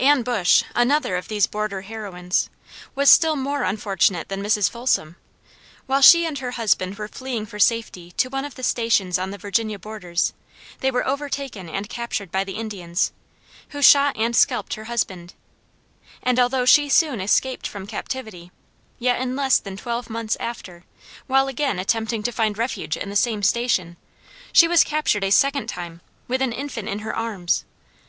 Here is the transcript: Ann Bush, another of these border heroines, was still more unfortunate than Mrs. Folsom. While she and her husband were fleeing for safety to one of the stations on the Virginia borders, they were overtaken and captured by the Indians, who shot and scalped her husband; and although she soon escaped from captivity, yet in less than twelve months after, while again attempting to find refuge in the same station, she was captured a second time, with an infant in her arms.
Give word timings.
Ann 0.00 0.24
Bush, 0.24 0.64
another 0.74 1.14
of 1.16 1.28
these 1.28 1.46
border 1.46 1.82
heroines, 1.82 2.50
was 2.96 3.08
still 3.08 3.36
more 3.36 3.62
unfortunate 3.62 4.28
than 4.28 4.42
Mrs. 4.42 4.68
Folsom. 4.68 5.14
While 5.86 6.00
she 6.02 6.26
and 6.26 6.36
her 6.40 6.50
husband 6.58 6.98
were 6.98 7.06
fleeing 7.06 7.46
for 7.46 7.60
safety 7.60 8.10
to 8.16 8.28
one 8.28 8.44
of 8.44 8.56
the 8.56 8.64
stations 8.64 9.20
on 9.20 9.30
the 9.30 9.38
Virginia 9.38 9.78
borders, 9.78 10.32
they 10.80 10.90
were 10.90 11.06
overtaken 11.06 11.68
and 11.68 11.88
captured 11.88 12.32
by 12.32 12.42
the 12.42 12.56
Indians, 12.56 13.12
who 13.68 13.80
shot 13.82 14.16
and 14.16 14.34
scalped 14.34 14.74
her 14.74 14.86
husband; 14.86 15.34
and 16.24 16.40
although 16.40 16.64
she 16.66 16.88
soon 16.88 17.20
escaped 17.20 17.68
from 17.68 17.86
captivity, 17.86 18.50
yet 18.98 19.20
in 19.20 19.36
less 19.36 19.60
than 19.60 19.76
twelve 19.76 20.10
months 20.10 20.36
after, 20.40 20.82
while 21.28 21.46
again 21.46 21.78
attempting 21.78 22.24
to 22.24 22.32
find 22.32 22.58
refuge 22.58 22.96
in 22.96 23.10
the 23.10 23.14
same 23.14 23.44
station, 23.44 23.96
she 24.52 24.66
was 24.66 24.82
captured 24.82 25.22
a 25.22 25.30
second 25.30 25.68
time, 25.68 26.00
with 26.26 26.42
an 26.42 26.52
infant 26.52 26.88
in 26.88 26.98
her 26.98 27.14
arms. 27.14 27.64